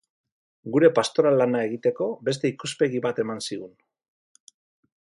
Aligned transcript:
Gure 0.75 0.89
pastoral 0.99 1.37
lana 1.41 1.61
egiteko 1.67 2.07
beste 2.29 2.51
ikuspegi 2.53 3.03
bat 3.05 3.21
eman 3.25 3.45
zigun. 3.49 3.77